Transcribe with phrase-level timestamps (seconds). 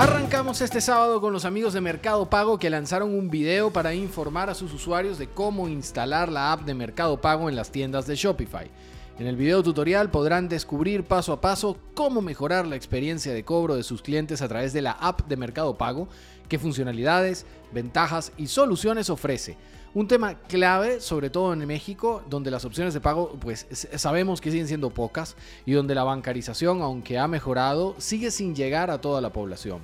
[0.00, 4.48] Arrancamos este sábado con los amigos de Mercado Pago que lanzaron un video para informar
[4.48, 8.16] a sus usuarios de cómo instalar la app de Mercado Pago en las tiendas de
[8.16, 8.70] Shopify.
[9.18, 13.76] En el video tutorial podrán descubrir paso a paso cómo mejorar la experiencia de cobro
[13.76, 16.08] de sus clientes a través de la app de Mercado Pago,
[16.48, 19.58] qué funcionalidades, ventajas y soluciones ofrece.
[19.92, 23.66] Un tema clave, sobre todo en México, donde las opciones de pago, pues
[23.96, 25.34] sabemos que siguen siendo pocas
[25.66, 29.80] y donde la bancarización, aunque ha mejorado, sigue sin llegar a toda la población.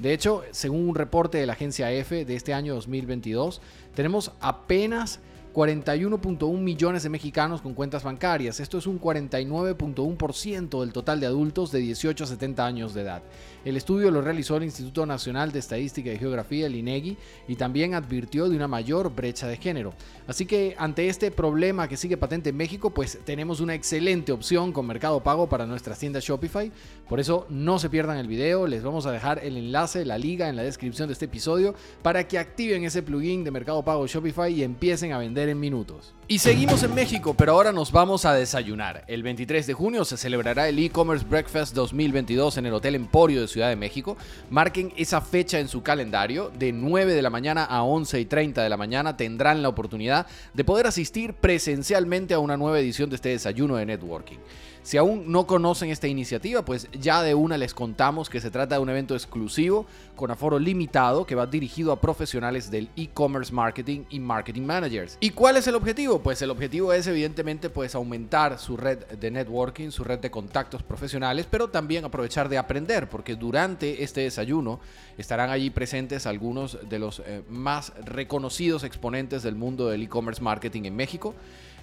[0.00, 3.60] De hecho, según un reporte de la agencia EFE de este año 2022,
[3.94, 5.20] tenemos apenas
[5.54, 8.58] 41.1 millones de mexicanos con cuentas bancarias.
[8.58, 13.22] Esto es un 49.1% del total de adultos de 18 a 70 años de edad.
[13.64, 17.94] El estudio lo realizó el Instituto Nacional de Estadística y Geografía, el INEGI, y también
[17.94, 19.94] advirtió de una mayor brecha de género.
[20.26, 24.72] Así que ante este problema que sigue patente en México, pues tenemos una excelente opción
[24.72, 26.72] con Mercado Pago para nuestras tiendas Shopify.
[27.08, 30.48] Por eso no se pierdan el video, les vamos a dejar el enlace, la liga
[30.48, 34.52] en la descripción de este episodio para que activen ese plugin de Mercado Pago Shopify
[34.52, 36.14] y empiecen a vender en minutos.
[36.26, 39.04] Y seguimos en México, pero ahora nos vamos a desayunar.
[39.08, 43.46] El 23 de junio se celebrará el e-commerce breakfast 2022 en el Hotel Emporio de
[43.46, 44.16] Ciudad de México.
[44.48, 46.50] Marquen esa fecha en su calendario.
[46.58, 50.26] De 9 de la mañana a 11 y 30 de la mañana tendrán la oportunidad
[50.54, 54.38] de poder asistir presencialmente a una nueva edición de este desayuno de networking.
[54.84, 58.74] Si aún no conocen esta iniciativa, pues ya de una les contamos que se trata
[58.74, 64.02] de un evento exclusivo con aforo limitado que va dirigido a profesionales del e-commerce marketing
[64.10, 65.16] y marketing managers.
[65.20, 66.13] ¿Y cuál es el objetivo?
[66.22, 70.82] Pues el objetivo es evidentemente pues aumentar su red de networking, su red de contactos
[70.82, 74.80] profesionales, pero también aprovechar de aprender, porque durante este desayuno
[75.18, 80.84] estarán allí presentes algunos de los eh, más reconocidos exponentes del mundo del e-commerce marketing
[80.84, 81.34] en México.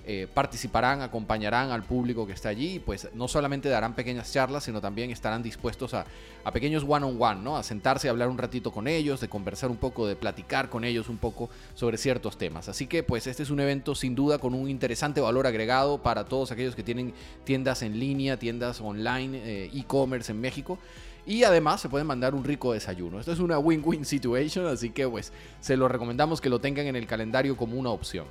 [0.04, 4.82] Eh, participarán, acompañarán al público que está allí pues no solamente darán pequeñas charlas, sino
[4.82, 6.06] también estarán dispuestos a,
[6.52, 7.56] pequeños one-on-one, ¿no?
[7.56, 10.84] A sentarse, a hablar un ratito con ellos, de conversar un poco, de platicar con
[10.84, 12.68] ellos un poco sobre ciertos temas.
[12.68, 16.26] Así que pues este es un evento sin duda con un interesante valor agregado para
[16.26, 17.14] todos aquellos que tienen
[17.44, 20.80] tiendas en línea, tiendas online, eh, e-commerce en México.
[21.28, 23.20] Y además se pueden mandar un rico desayuno.
[23.20, 26.96] Esto es una win-win situation, así que pues se lo recomendamos que lo tengan en
[26.96, 28.26] el calendario como una opción.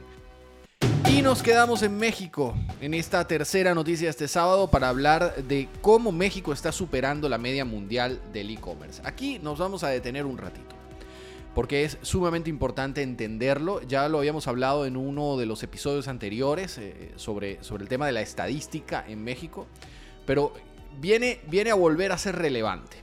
[1.10, 6.12] Y nos quedamos en México, en esta tercera noticia este sábado para hablar de cómo
[6.12, 9.02] México está superando la media mundial del e-commerce.
[9.04, 10.76] Aquí nos vamos a detener un ratito,
[11.54, 13.82] porque es sumamente importante entenderlo.
[13.82, 18.06] Ya lo habíamos hablado en uno de los episodios anteriores eh, sobre, sobre el tema
[18.06, 19.66] de la estadística en México,
[20.24, 20.54] pero
[21.00, 22.98] viene, viene a volver a ser relevante.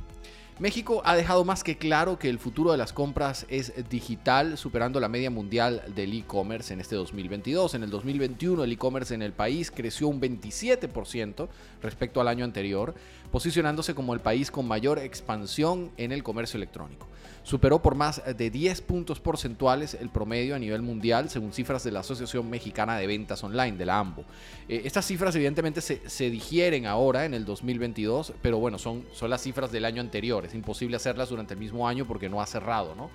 [0.60, 5.00] México ha dejado más que claro que el futuro de las compras es digital, superando
[5.00, 7.76] la media mundial del e-commerce en este 2022.
[7.76, 11.48] En el 2021 el e-commerce en el país creció un 27%
[11.84, 12.96] respecto al año anterior,
[13.32, 17.08] posicionándose como el país con mayor expansión en el comercio electrónico
[17.48, 21.92] superó por más de 10 puntos porcentuales el promedio a nivel mundial, según cifras de
[21.92, 24.26] la Asociación Mexicana de Ventas Online, de la AMBO.
[24.68, 29.42] Eh, estas cifras evidentemente se, digieren ahora en el 2022, pero bueno, son, son las
[29.44, 30.44] cifras del año anterior.
[30.46, 33.10] Es imposible hacerlas durante el mismo año porque no ha cerrado, ¿no?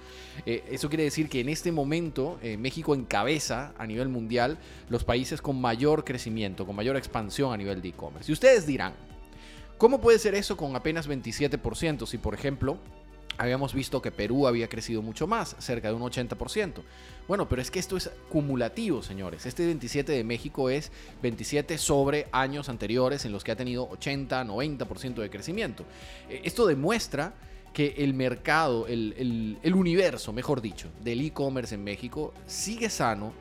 [0.47, 4.57] Eh, eso quiere decir que en este momento eh, México encabeza a nivel mundial
[4.89, 8.31] los países con mayor crecimiento, con mayor expansión a nivel de e-commerce.
[8.31, 8.95] Y ustedes dirán,
[9.79, 12.07] ¿cómo puede ser eso con apenas 27%?
[12.07, 12.79] Si, por ejemplo,
[13.39, 16.83] Habíamos visto que Perú había crecido mucho más, cerca de un 80%.
[17.27, 19.47] Bueno, pero es que esto es cumulativo, señores.
[19.47, 24.45] Este 27 de México es 27 sobre años anteriores en los que ha tenido 80,
[24.45, 25.85] 90% de crecimiento.
[26.29, 27.35] Eh, esto demuestra
[27.73, 33.33] que el mercado, el, el universo, mejor dicho, del e-commerce en México sigue sano,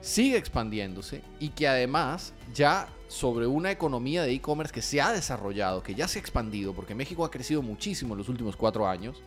[0.00, 5.82] sigue expandiéndose y que además ya sobre una economía de e-commerce que se ha desarrollado,
[5.82, 9.22] que ya se ha expandido, porque México ha crecido muchísimo en los últimos cuatro años,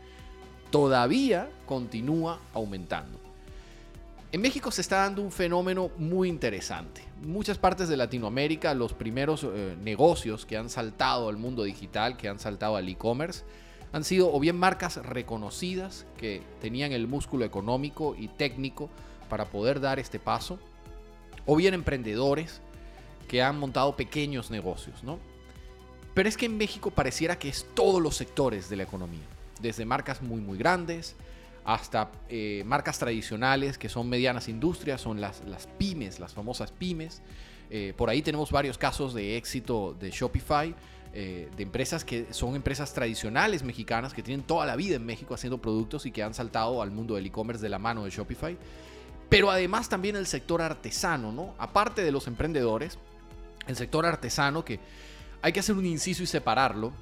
[0.69, 3.19] todavía continúa aumentando.
[4.31, 7.03] En México se está dando un fenómeno muy interesante.
[7.21, 12.29] Muchas partes de Latinoamérica, los primeros eh, negocios que han saltado al mundo digital, que
[12.29, 13.43] han saltado al e-commerce,
[13.91, 18.89] han sido o bien marcas reconocidas que tenían el músculo económico y técnico
[19.27, 20.59] para poder dar este paso,
[21.45, 22.61] o bien emprendedores
[23.31, 25.17] que han montado pequeños negocios, ¿no?
[26.13, 29.23] Pero es que en México pareciera que es todos los sectores de la economía,
[29.61, 31.15] desde marcas muy muy grandes
[31.63, 37.21] hasta eh, marcas tradicionales que son medianas industrias, son las, las pymes, las famosas pymes.
[37.69, 40.75] Eh, por ahí tenemos varios casos de éxito de Shopify,
[41.13, 45.35] eh, de empresas que son empresas tradicionales mexicanas que tienen toda la vida en México
[45.35, 48.57] haciendo productos y que han saltado al mundo del e-commerce de la mano de Shopify.
[49.29, 51.55] Pero además también el sector artesano, ¿no?
[51.57, 52.99] Aparte de los emprendedores,
[53.71, 54.79] el sector artesano, que
[55.41, 56.93] hay que hacer un inciso y separarlo,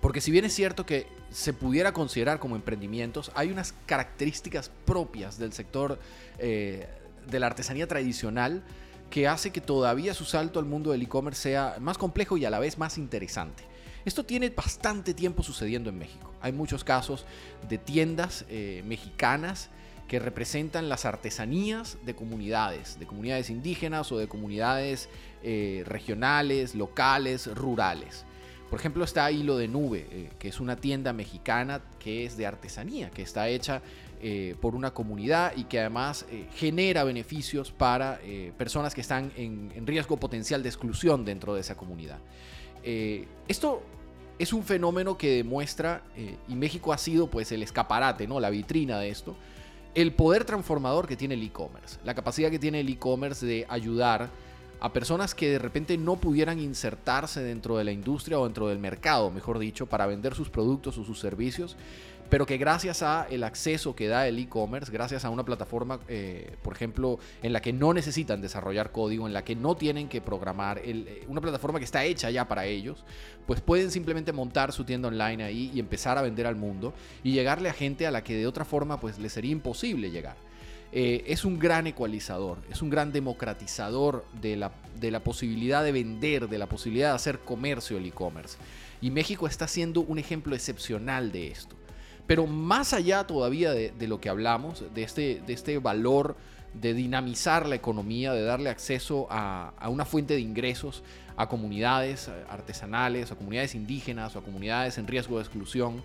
[0.00, 5.38] porque si bien es cierto que se pudiera considerar como emprendimientos, hay unas características propias
[5.38, 5.98] del sector
[6.38, 6.86] eh,
[7.26, 8.62] de la artesanía tradicional
[9.10, 12.50] que hace que todavía su salto al mundo del e-commerce sea más complejo y a
[12.50, 13.64] la vez más interesante.
[14.04, 16.32] Esto tiene bastante tiempo sucediendo en México.
[16.42, 17.24] Hay muchos casos
[17.68, 19.70] de tiendas eh, mexicanas
[20.08, 25.08] que representan las artesanías de comunidades, de comunidades indígenas o de comunidades
[25.42, 28.24] eh, regionales, locales, rurales.
[28.68, 32.46] Por ejemplo, está Hilo de Nube, eh, que es una tienda mexicana que es de
[32.46, 33.80] artesanía, que está hecha
[34.20, 38.20] eh, por una comunidad y que además genera beneficios para
[38.56, 42.18] personas que están en, en, riesgo potencial de exclusión dentro de esa comunidad.
[42.82, 43.82] esto
[44.38, 46.02] es un fenómeno que demuestra,
[46.48, 48.40] y México ha sido pues el escaparate, ¿no?
[48.40, 49.36] la vitrina de esto,
[49.94, 54.28] el poder transformador que tiene el e-commerce, la capacidad que tiene el e-commerce de ayudar
[54.80, 58.78] a personas que de repente no pudieran insertarse dentro de la industria o dentro del
[58.78, 61.76] mercado, mejor dicho, para vender sus productos o sus servicios,
[62.34, 66.56] pero que gracias a el acceso que da el e-commerce, gracias a una plataforma, eh,
[66.62, 70.20] por ejemplo, en la que no necesitan desarrollar código, en la que no tienen que
[70.20, 73.04] programar, eh, una plataforma que está hecha ya para ellos,
[73.46, 76.92] pues pueden simplemente montar su tienda online ahí y empezar a vender al mundo
[77.22, 80.34] y llegarle a gente a la que de otra forma pues le sería imposible llegar.
[80.90, 85.92] Eh, es un gran ecualizador, es un gran democratizador de la, de la posibilidad de
[85.92, 88.58] vender, de la posibilidad de hacer comercio el e-commerce.
[89.00, 91.76] Y México está siendo un ejemplo excepcional de esto.
[92.26, 96.36] Pero más allá todavía de, lo que hablamos, de este, de este valor
[96.74, 101.02] de dinamizar la economía, de darle acceso a, una fuente de ingresos
[101.36, 106.02] a comunidades artesanales, a comunidades indígenas o a comunidades en riesgo de exclusión,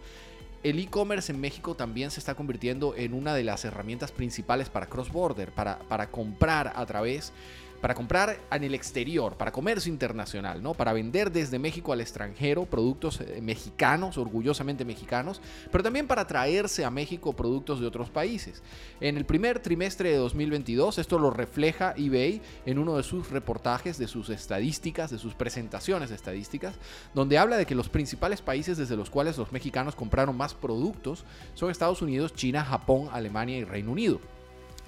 [0.62, 4.88] el e-commerce en México también se está convirtiendo en una de las herramientas principales para
[4.88, 7.32] cross-border, para, para comprar a través
[7.82, 10.74] para comprar en el exterior, para comercio internacional, ¿no?
[10.74, 15.42] Para vender desde México al extranjero productos eh, mexicanos, orgullosamente mexicanos,
[15.72, 18.62] pero también para traerse a México productos de otros países.
[19.00, 23.98] En el primer trimestre de 2022, esto lo refleja eBay en uno de sus reportajes,
[23.98, 26.76] de sus estadísticas, de sus presentaciones estadísticas,
[27.14, 31.24] donde habla de que los principales países desde los cuales los mexicanos compraron más productos
[31.54, 34.20] son Estados Unidos, China, Japón, Alemania y Reino Unido.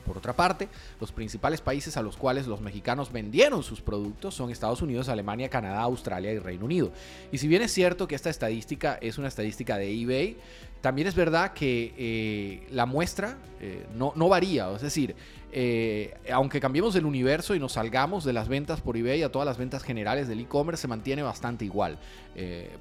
[0.02, 0.68] Por otra parte,
[1.00, 5.50] los principales países a los cuales los mexicanos vendieron sus productos son Estados Unidos, Alemania,
[5.50, 6.92] Canadá, Australia y Reino Unido.
[7.32, 10.38] Y si bien es cierto que esta estadística es una estadística de eBay,
[10.82, 15.16] también es verdad que eh, la muestra eh, no, no, varía, es decir,
[15.52, 19.46] eh, aunque cambiemos el universo y nos salgamos de las ventas por eBay a todas
[19.46, 22.00] las ventas generales del e-commerce, se mantiene bastante igual,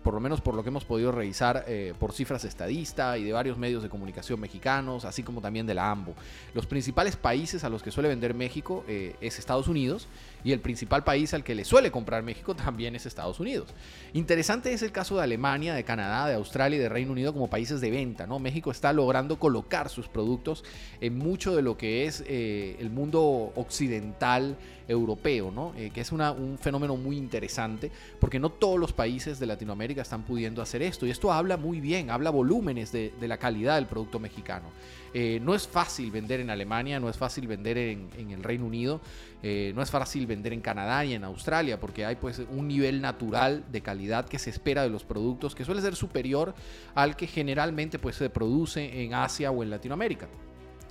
[0.03, 1.67] por lo menos por lo que hemos podido revisar
[1.99, 5.91] por cifras estadista y de varios medios de comunicación mexicanos, así como también de la
[5.91, 6.15] AMBO.
[6.55, 10.07] Los principales países a los que suele vender México es Estados Unidos
[10.45, 13.69] y el principal país al que le suele comprar México también es Estados Unidos.
[14.13, 17.49] Interesante es el caso de Alemania, de Canadá, de Australia y de Reino Unido como
[17.49, 18.27] países de venta.
[18.27, 18.39] ¿no?
[18.39, 20.65] México está logrando colocar sus productos
[21.01, 24.57] en mucho de lo que es eh, el mundo occidental
[24.91, 25.73] europeo, ¿no?
[25.77, 30.25] Eh, que es un fenómeno muy interesante porque no todos los países de Latinoamérica están
[30.25, 34.19] pudiendo hacer esto y esto habla muy bien, habla volúmenes de, la calidad del producto
[34.19, 34.67] mexicano.
[35.15, 38.67] Eh, no es fácil vender en Alemania, no es fácil vender en, en el Reino
[38.67, 39.01] Unido,
[39.43, 43.65] no es fácil vender en Canadá y en Australia porque hay pues un nivel natural
[43.73, 46.55] de calidad que se espera de los productos que suele ser superior
[46.95, 50.29] al que generalmente pues se produce en Asia o en Latinoamérica.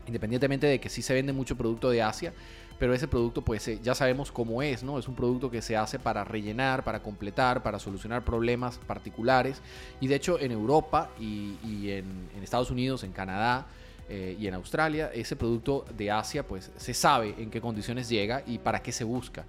[0.07, 2.33] Independientemente de que sí se vende mucho producto de Asia,
[2.79, 4.97] pero ese producto pues eh, ya sabemos cómo es, ¿no?
[4.97, 9.62] Es un producto que se hace para rellenar, para completar, para solucionar problemas particulares.
[10.00, 13.67] Y de hecho en Europa y, en, Estados Unidos, en Canadá,
[14.09, 18.43] eh, y en Australia, ese producto de Asia, pues se sabe en qué condiciones llega
[18.45, 19.45] y para qué se busca.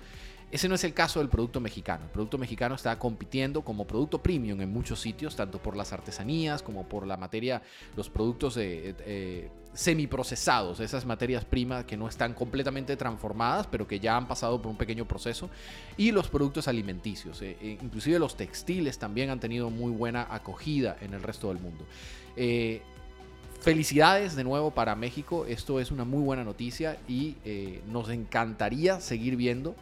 [0.51, 2.05] Ese no es el caso del producto mexicano.
[2.05, 6.63] El producto mexicano está compitiendo como producto premium en muchos sitios, tanto por las artesanías
[6.63, 7.63] como por la materia,
[7.97, 14.17] los productos eh, semiprocesados, esas materias primas que no están completamente transformadas, pero que ya
[14.17, 15.49] han pasado por un pequeño proceso,
[15.97, 17.41] y los productos alimenticios.
[17.43, 21.59] Eh, eh, inclusive los textiles también han tenido muy buena acogida en el resto del
[21.59, 21.87] mundo.
[23.61, 27.37] Felicidades de nuevo para México, esto es una muy buena noticia y
[27.89, 29.75] nos encantaría seguir viendo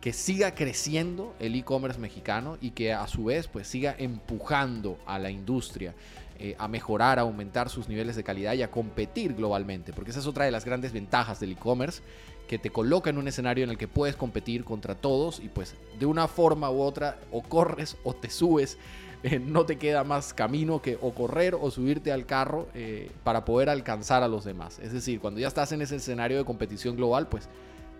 [0.00, 5.18] que siga creciendo el e-commerce mexicano y que a su vez pues siga empujando a
[5.18, 5.94] la industria
[6.38, 10.20] eh, a mejorar, a aumentar sus niveles de calidad y a competir globalmente, porque esa
[10.20, 12.00] es otra de las grandes ventajas del e-commerce,
[12.46, 15.74] que te coloca en un escenario en el que puedes competir contra todos y pues
[15.98, 18.78] de una forma u otra o corres o te subes,
[19.22, 23.44] eh, no te queda más camino que o correr o subirte al carro eh, para
[23.44, 24.78] poder alcanzar a los demás.
[24.78, 27.48] Es decir, cuando ya estás en ese escenario de competición global, pues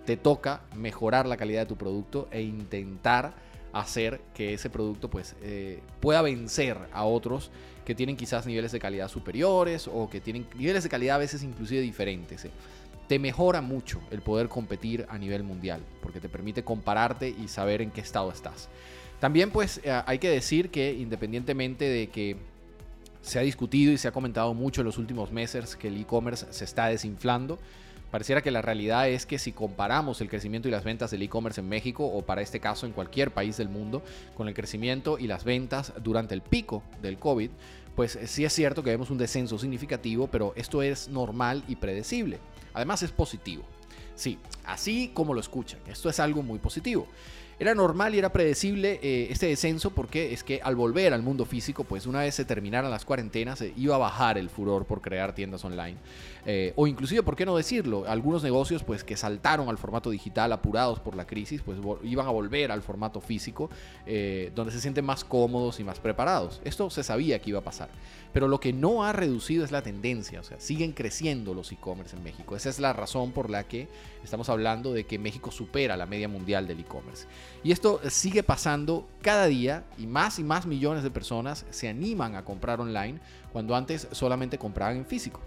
[0.06, 3.34] te toca mejorar la calidad de tu producto e intentar
[3.72, 7.50] hacer que ese producto pues eh, pueda vencer a otros
[7.84, 11.42] que tienen quizás niveles de calidad superiores o que tienen niveles de calidad a veces
[11.42, 12.46] inclusive diferentes.
[13.08, 17.82] Te mejora mucho el poder competir a nivel mundial porque te permite compararte y saber
[17.82, 18.68] en qué estado estás.
[19.20, 22.36] También pues eh, hay que decir que independientemente de que
[23.22, 26.46] se ha discutido y se ha comentado mucho en los últimos meses que el e-commerce
[26.50, 27.58] se está desinflando,
[28.10, 31.60] Pareciera que la realidad es que si comparamos el crecimiento y las ventas del e-commerce
[31.60, 34.02] en México o para este caso en cualquier país del mundo
[34.34, 37.50] con el crecimiento y las ventas durante el pico del COVID,
[37.94, 41.76] pues eh, sí es cierto que vemos un descenso significativo, pero esto es normal y
[41.76, 42.38] predecible.
[42.72, 43.64] Además es positivo.
[44.18, 47.06] Sí, así como lo escuchan, esto es algo muy positivo.
[47.60, 51.44] Era normal y era predecible eh, este descenso porque es que al volver al mundo
[51.44, 55.34] físico, pues una vez se terminaran las cuarentenas, iba a bajar el furor por crear
[55.34, 55.96] tiendas online.
[56.46, 58.04] Eh, o inclusive, ¿por qué no decirlo?
[58.06, 62.30] Algunos negocios pues que saltaron al formato digital apurados por la crisis, pues iban a
[62.30, 63.70] volver al formato físico,
[64.06, 66.60] eh, donde se sienten más cómodos y más preparados.
[66.64, 67.88] Esto se sabía que iba a pasar.
[68.32, 72.14] Pero lo que no ha reducido es la tendencia, o sea, siguen creciendo los e-commerce
[72.16, 72.54] en México.
[72.54, 73.88] Esa es la razón por la que
[74.22, 77.26] estamos hablando de que México supera la media mundial del e-commerce.
[77.64, 82.34] Y esto sigue pasando cada día y más y más millones de personas se animan
[82.34, 83.20] a comprar online
[83.52, 85.40] cuando antes solamente compraban en físico.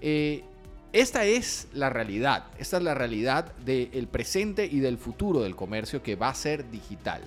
[0.00, 0.44] Eh,
[0.92, 6.02] esta es la realidad, esta es la realidad del presente y del futuro del comercio
[6.02, 7.22] que va a ser digital.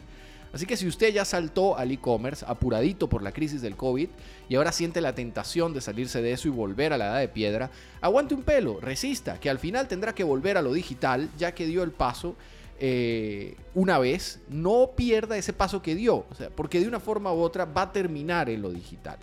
[0.54, 4.08] Así que si usted ya saltó al e-commerce apuradito por la crisis del COVID
[4.48, 7.28] y ahora siente la tentación de salirse de eso y volver a la edad de
[7.28, 11.56] piedra, aguante un pelo, resista, que al final tendrá que volver a lo digital ya
[11.56, 12.36] que dio el paso
[12.80, 17.34] eh, una vez, no pierda ese paso que dio, o sea, porque de una forma
[17.34, 19.18] u otra va a terminar en lo digital.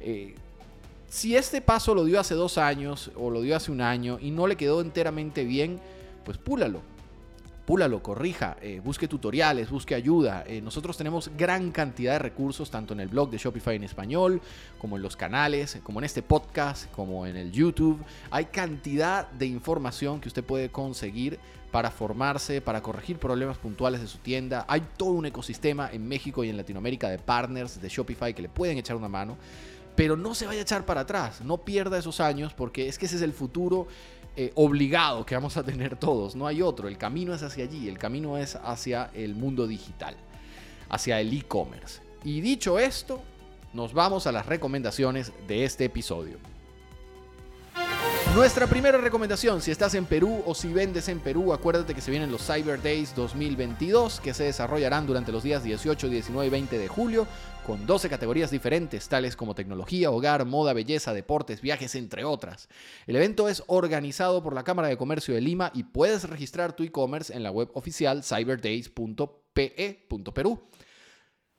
[0.00, 0.34] Eh,
[1.08, 4.32] si este paso lo dio hace dos años o lo dio hace un año y
[4.32, 5.78] no le quedó enteramente bien,
[6.24, 6.93] pues púlalo
[7.64, 10.44] púlalo, corrija, eh, busque tutoriales, busque ayuda.
[10.46, 14.40] Eh, nosotros tenemos gran cantidad de recursos, tanto en el blog de Shopify en español,
[14.78, 18.02] como en los canales, como en este podcast, como en el YouTube.
[18.30, 21.38] Hay cantidad de información que usted puede conseguir
[21.70, 24.64] para formarse, para corregir problemas puntuales de su tienda.
[24.68, 28.48] Hay todo un ecosistema en México y en Latinoamérica de partners de Shopify que le
[28.48, 29.36] pueden echar una mano.
[29.96, 33.06] Pero no se vaya a echar para atrás, no pierda esos años porque es que
[33.06, 33.86] ese es el futuro
[34.36, 37.88] eh, obligado que vamos a tener todos, no hay otro, el camino es hacia allí,
[37.88, 40.16] el camino es hacia el mundo digital,
[40.88, 42.00] hacia el e-commerce.
[42.24, 43.22] Y dicho esto,
[43.72, 46.38] nos vamos a las recomendaciones de este episodio.
[48.34, 52.10] Nuestra primera recomendación, si estás en Perú o si vendes en Perú, acuérdate que se
[52.10, 56.76] vienen los Cyber Days 2022 que se desarrollarán durante los días 18, 19 y 20
[56.76, 57.28] de julio
[57.64, 62.68] con 12 categorías diferentes, tales como tecnología, hogar, moda, belleza, deportes, viajes, entre otras.
[63.06, 66.82] El evento es organizado por la Cámara de Comercio de Lima y puedes registrar tu
[66.82, 70.60] e-commerce en la web oficial cyberdays.pe.perú.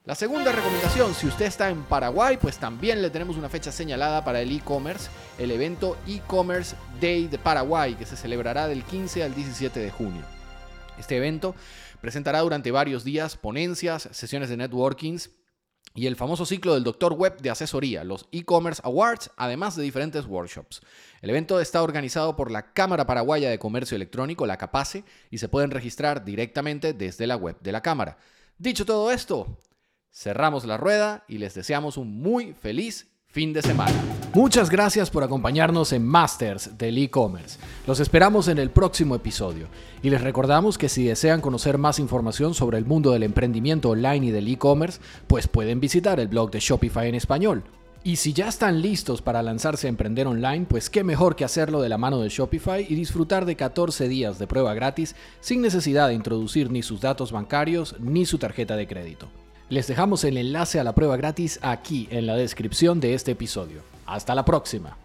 [0.06, 4.24] La segunda recomendación, si usted está en Paraguay, pues también le tenemos una fecha señalada
[4.24, 5.10] para el e-commerce,
[5.40, 10.22] el evento e-commerce Day de Paraguay, que se celebrará del 15 al 17 de junio.
[11.00, 11.56] Este evento
[12.02, 15.32] presentará durante varios días ponencias, sesiones de networkings
[15.96, 20.28] y el famoso ciclo del Doctor Web de asesoría, los e-commerce awards, además de diferentes
[20.28, 20.82] workshops.
[21.24, 25.50] El evento está organizado por la Cámara Paraguaya de Comercio Electrónico, la CAPACE, y se
[25.50, 28.20] pueden registrar directamente desde la web de la Cámara.
[28.60, 29.58] Dicho todo esto,
[30.16, 33.94] cerramos la rueda y les deseamos un muy feliz fin de semana.
[34.34, 37.60] Muchas gracias por acompañarnos en Masters del e-commerce.
[37.86, 39.68] Los esperamos en el próximo episodio
[40.02, 44.28] y les recordamos que si desean conocer más información sobre el mundo del emprendimiento online
[44.28, 47.66] y del e-commerce, pues pueden visitar el blog de Shopify en español.
[48.02, 51.82] Y si ya están listos para lanzarse a emprender online, pues qué mejor que hacerlo
[51.82, 56.08] de la mano de Shopify y disfrutar de 14 días de prueba gratis sin necesidad
[56.08, 59.28] de introducir ni sus datos bancarios ni su tarjeta de crédito.
[59.68, 63.82] Les dejamos el enlace a la prueba gratis aquí en la descripción de este episodio.
[64.06, 64.96] Hasta la próxima.